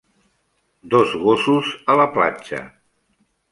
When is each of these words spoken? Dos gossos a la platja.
Dos 0.93 1.13
gossos 1.27 1.71
a 1.95 1.99
la 2.01 2.09
platja. 2.19 2.65